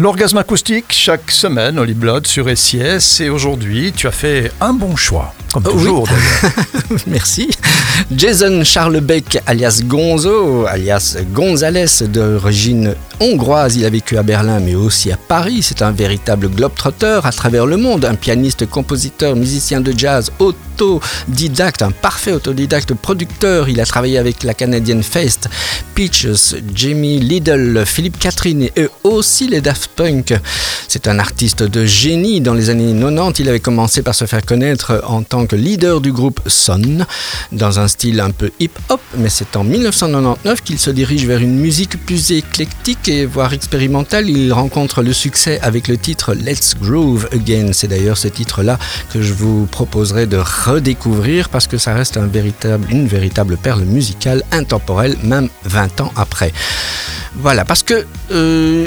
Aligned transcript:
L'orgasme 0.00 0.38
acoustique, 0.38 0.86
chaque 0.88 1.30
semaine, 1.30 1.78
Holly 1.78 1.94
Blood 1.94 2.26
sur 2.26 2.46
SIS. 2.58 3.22
Et 3.22 3.30
aujourd'hui, 3.30 3.92
tu 3.92 4.08
as 4.08 4.10
fait 4.10 4.50
un 4.60 4.72
bon 4.72 4.96
choix, 4.96 5.32
comme 5.54 5.62
Oh, 5.66 5.70
toujours 5.70 6.02
oui. 6.02 6.08
d'ailleurs. 6.10 7.00
Merci. 7.06 7.48
Jason 8.14 8.64
Charlebeck, 8.64 9.40
alias 9.46 9.80
Gonzo, 9.84 10.66
alias 10.66 11.16
Gonzalez, 11.32 11.86
d'origine 12.08 12.94
hongroise. 13.20 13.76
Il 13.76 13.84
a 13.84 13.90
vécu 13.90 14.18
à 14.18 14.24
Berlin, 14.24 14.58
mais 14.58 14.74
aussi 14.74 15.12
à 15.12 15.16
Paris. 15.16 15.60
C'est 15.62 15.80
un 15.80 15.92
véritable 15.92 16.48
globetrotter 16.48 17.20
à 17.22 17.30
travers 17.30 17.66
le 17.66 17.76
monde. 17.76 18.04
Un 18.04 18.16
pianiste, 18.16 18.66
compositeur, 18.68 19.36
musicien 19.36 19.80
de 19.80 19.94
jazz, 19.96 20.32
autodidacte, 20.40 21.82
un 21.82 21.92
parfait 21.92 22.32
autodidacte 22.32 22.94
producteur. 22.94 23.68
Il 23.68 23.80
a 23.80 23.86
travaillé 23.86 24.18
avec 24.18 24.42
la 24.42 24.54
canadienne 24.54 25.04
Feist, 25.04 25.48
Peaches, 25.94 26.56
Jamie 26.74 27.20
Liddell, 27.20 27.84
Philippe 27.86 28.18
Catherine 28.18 28.68
et 28.76 28.88
aussi 29.04 29.46
les 29.46 29.60
Daft 29.60 29.90
Punk. 29.94 30.34
C'est 30.88 31.06
un 31.06 31.20
artiste 31.20 31.62
de 31.62 31.86
génie. 31.86 32.40
Dans 32.40 32.54
les 32.54 32.70
années 32.70 32.92
90, 32.92 33.40
il 33.40 33.48
avait 33.48 33.60
commencé 33.60 34.02
par 34.02 34.14
se 34.16 34.24
faire 34.26 34.44
connaître 34.44 35.00
en 35.06 35.22
tant 35.22 35.43
leader 35.52 36.00
du 36.00 36.12
groupe 36.12 36.40
Son, 36.46 37.06
dans 37.52 37.78
un 37.78 37.88
style 37.88 38.20
un 38.20 38.30
peu 38.30 38.50
hip-hop, 38.60 39.00
mais 39.16 39.28
c'est 39.28 39.56
en 39.56 39.64
1999 39.64 40.62
qu'il 40.62 40.78
se 40.78 40.90
dirige 40.90 41.26
vers 41.26 41.40
une 41.40 41.58
musique 41.58 42.04
plus 42.04 42.32
éclectique 42.32 43.08
et 43.08 43.26
voire 43.26 43.52
expérimentale. 43.52 44.28
Il 44.28 44.52
rencontre 44.52 45.02
le 45.02 45.12
succès 45.12 45.60
avec 45.60 45.88
le 45.88 45.96
titre 45.96 46.34
Let's 46.34 46.74
Groove 46.80 47.28
Again. 47.32 47.72
C'est 47.72 47.88
d'ailleurs 47.88 48.18
ce 48.18 48.28
titre-là 48.28 48.78
que 49.12 49.22
je 49.22 49.32
vous 49.32 49.66
proposerai 49.66 50.26
de 50.26 50.38
redécouvrir 50.38 51.48
parce 51.48 51.66
que 51.66 51.78
ça 51.78 51.94
reste 51.94 52.16
une 52.16 53.06
véritable 53.06 53.56
perle 53.56 53.82
musicale 53.82 54.42
intemporelle, 54.52 55.16
même 55.22 55.48
20 55.64 56.00
ans 56.00 56.12
après. 56.16 56.52
Voilà, 57.36 57.64
parce 57.64 57.82
que 57.82 58.06
euh, 58.30 58.86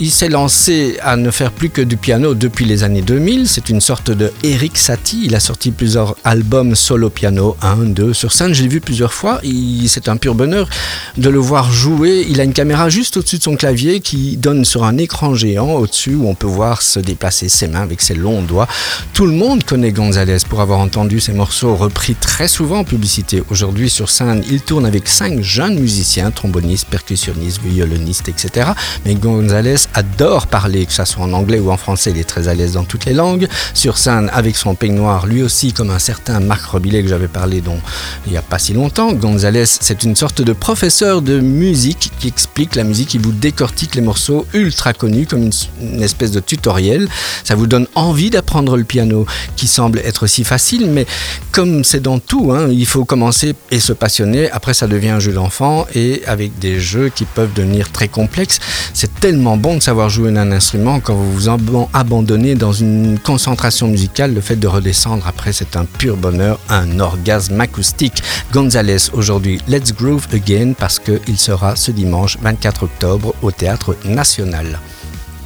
il 0.00 0.10
s'est 0.10 0.28
lancé 0.28 0.98
à 1.02 1.16
ne 1.16 1.30
faire 1.30 1.52
plus 1.52 1.70
que 1.70 1.80
du 1.80 1.96
piano 1.96 2.34
depuis 2.34 2.64
les 2.64 2.82
années 2.82 3.00
2000. 3.00 3.48
C'est 3.48 3.68
une 3.68 3.80
sorte 3.80 4.10
de 4.10 4.32
Eric 4.42 4.76
Satie. 4.76 5.22
Il 5.24 5.34
a 5.36 5.40
sorti 5.40 5.70
plusieurs 5.70 6.16
albums 6.24 6.74
solo 6.74 7.10
piano, 7.10 7.56
un, 7.62 7.76
deux. 7.76 8.12
Sur 8.12 8.32
scène, 8.32 8.54
je 8.54 8.62
l'ai 8.62 8.68
vu 8.68 8.80
plusieurs 8.80 9.12
fois. 9.12 9.40
C'est 9.86 10.08
un 10.08 10.16
pur 10.16 10.34
bonheur 10.34 10.68
de 11.16 11.28
le 11.30 11.38
voir 11.38 11.70
jouer. 11.70 12.26
Il 12.28 12.40
a 12.40 12.44
une 12.44 12.52
caméra 12.52 12.88
juste 12.88 13.18
au-dessus 13.18 13.38
de 13.38 13.42
son 13.44 13.56
clavier 13.56 14.00
qui 14.00 14.36
donne 14.36 14.64
sur 14.64 14.84
un 14.84 14.98
écran 14.98 15.34
géant 15.34 15.74
au-dessus 15.74 16.16
où 16.16 16.28
on 16.28 16.34
peut 16.34 16.46
voir 16.48 16.82
se 16.82 16.98
déplacer 16.98 17.48
ses 17.48 17.68
mains 17.68 17.82
avec 17.82 18.00
ses 18.00 18.14
longs 18.14 18.42
doigts. 18.42 18.66
Tout 19.12 19.26
le 19.26 19.32
monde 19.32 19.62
connaît 19.62 19.92
Gonzalez 19.92 20.38
pour 20.48 20.60
avoir 20.60 20.80
entendu 20.80 21.20
ses 21.20 21.32
morceaux 21.32 21.76
repris 21.76 22.16
très 22.16 22.48
souvent 22.48 22.80
en 22.80 22.84
publicité. 22.84 23.42
Aujourd'hui, 23.50 23.88
sur 23.88 24.10
scène, 24.10 24.42
il 24.50 24.60
tourne 24.60 24.86
avec 24.86 25.06
cinq 25.06 25.40
jeunes 25.40 25.78
musiciens, 25.78 26.32
trombonistes, 26.32 26.86
percussionnistes, 26.88 27.60
violonistes, 27.76 28.28
etc. 28.28 28.70
Mais 29.04 29.14
Gonzalez 29.14 29.82
adore 29.94 30.46
parler, 30.46 30.86
que 30.86 30.92
ce 30.92 31.04
soit 31.04 31.24
en 31.24 31.32
anglais 31.32 31.60
ou 31.60 31.70
en 31.70 31.76
français, 31.76 32.10
il 32.10 32.18
est 32.18 32.24
très 32.24 32.48
à 32.48 32.54
l'aise 32.54 32.72
dans 32.72 32.84
toutes 32.84 33.04
les 33.04 33.12
langues. 33.12 33.48
Sur 33.74 33.98
scène, 33.98 34.30
avec 34.32 34.56
son 34.56 34.74
peignoir, 34.74 35.26
lui 35.26 35.42
aussi, 35.42 35.72
comme 35.72 35.90
un 35.90 35.98
certain 35.98 36.40
Marc 36.40 36.64
Robillet 36.66 37.02
que 37.02 37.08
j'avais 37.08 37.28
parlé 37.28 37.60
dont 37.60 37.80
il 38.26 38.32
n'y 38.32 38.38
a 38.38 38.42
pas 38.42 38.58
si 38.58 38.72
longtemps, 38.72 39.12
Gonzalez, 39.12 39.66
c'est 39.66 40.02
une 40.04 40.16
sorte 40.16 40.40
de 40.42 40.52
professeur 40.52 41.22
de 41.22 41.38
musique 41.40 42.10
qui 42.18 42.28
explique 42.28 42.74
la 42.74 42.84
musique, 42.84 43.14
il 43.14 43.20
vous 43.20 43.32
décortique 43.32 43.94
les 43.94 44.00
morceaux 44.00 44.46
ultra 44.54 44.92
connus 44.92 45.26
comme 45.26 45.42
une, 45.42 45.52
une 45.80 46.02
espèce 46.02 46.30
de 46.30 46.40
tutoriel. 46.40 47.08
Ça 47.44 47.54
vous 47.54 47.66
donne 47.66 47.86
envie 47.94 48.30
d'apprendre 48.30 48.76
le 48.76 48.84
piano 48.84 49.26
qui 49.56 49.66
semble 49.66 49.98
être 50.00 50.26
si 50.26 50.44
facile, 50.44 50.90
mais 50.90 51.06
comme 51.52 51.84
c'est 51.84 52.00
dans 52.00 52.18
tout, 52.18 52.52
hein, 52.52 52.68
il 52.70 52.86
faut 52.86 53.04
commencer 53.04 53.54
et 53.70 53.80
se 53.80 53.92
passionner. 53.92 54.50
Après, 54.50 54.74
ça 54.74 54.86
devient 54.86 55.10
un 55.10 55.20
jeu 55.20 55.32
d'enfant 55.32 55.86
et 55.94 56.22
avec 56.26 56.58
des 56.58 56.80
jeux 56.80 57.10
qui 57.14 57.24
peuvent 57.24 57.52
devenir 57.54 57.65
très 57.92 58.08
complexes. 58.08 58.58
C'est 58.94 59.20
tellement 59.20 59.56
bon 59.56 59.76
de 59.76 59.82
savoir 59.82 60.08
jouer 60.08 60.32
d'un 60.32 60.50
instrument 60.52 61.00
quand 61.00 61.14
vous 61.14 61.32
vous 61.32 61.48
aban- 61.48 61.88
abandonnez 61.92 62.54
dans 62.54 62.72
une 62.72 63.18
concentration 63.18 63.88
musicale. 63.88 64.34
Le 64.34 64.40
fait 64.40 64.56
de 64.56 64.66
redescendre 64.66 65.26
après, 65.26 65.52
c'est 65.52 65.76
un 65.76 65.84
pur 65.84 66.16
bonheur, 66.16 66.58
un 66.68 67.00
orgasme 67.00 67.60
acoustique. 67.60 68.22
Gonzalez 68.52 69.10
aujourd'hui, 69.12 69.60
Let's 69.68 69.92
Groove 69.92 70.26
Again 70.32 70.72
parce 70.78 70.98
qu'il 70.98 71.38
sera 71.38 71.76
ce 71.76 71.90
dimanche 71.90 72.38
24 72.40 72.84
octobre 72.84 73.34
au 73.42 73.50
Théâtre 73.50 73.96
National. 74.04 74.80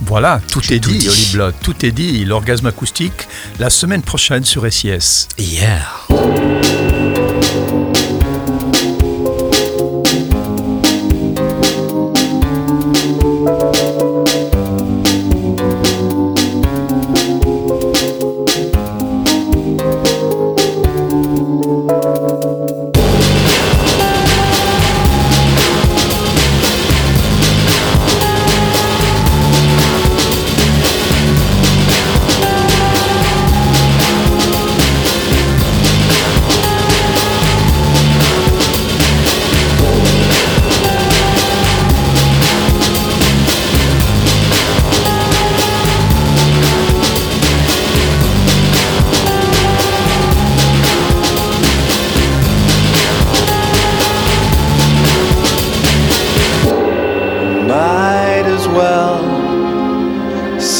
Voilà, 0.06 0.40
tout 0.50 0.60
est 0.72 0.80
tout 0.80 0.90
dit, 0.90 0.98
dit. 0.98 1.08
Holly 1.10 1.26
Blood. 1.34 1.54
Tout 1.62 1.84
est 1.84 1.90
dit. 1.92 2.24
L'orgasme 2.24 2.66
acoustique, 2.66 3.28
la 3.58 3.68
semaine 3.68 4.00
prochaine 4.02 4.44
sur 4.44 4.64
SIS. 4.72 5.28
Yeah. 5.38 5.82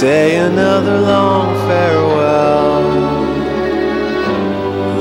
Say 0.01 0.37
another 0.37 0.99
long 0.99 1.55
farewell. 1.69 2.81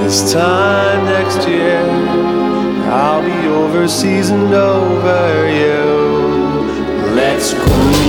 This 0.01 0.33
time 0.33 1.05
next 1.05 1.47
year, 1.47 1.79
I'll 2.91 3.23
be 3.23 3.47
overseas 3.47 4.29
and 4.29 4.53
over 4.53 5.49
you. 5.61 7.15
Let's 7.15 7.53
groove 7.53 8.08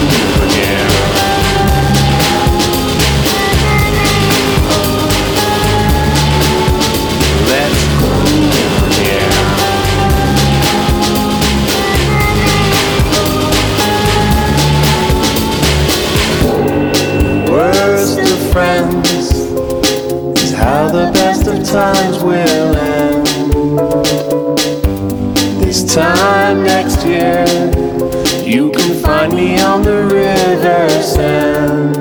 Find 29.20 29.34
me 29.34 29.60
on 29.60 29.82
the 29.82 30.02
river 30.04 30.88
sand. 31.02 31.94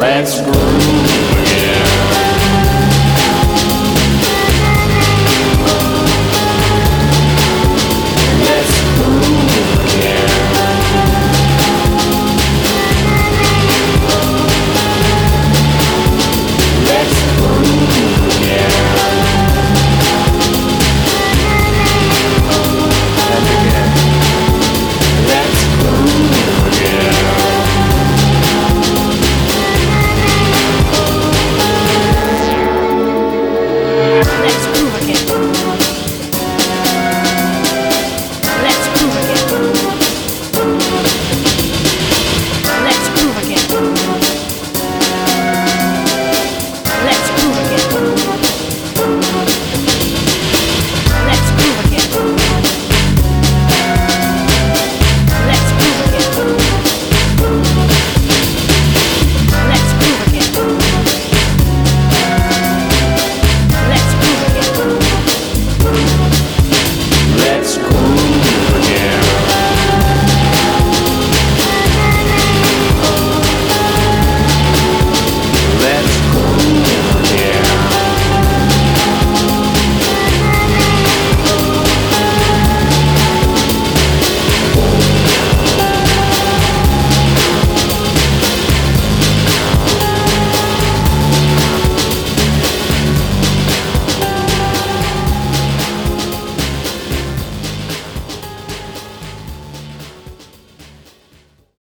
Let's 0.00 0.40
groove. 0.40 0.87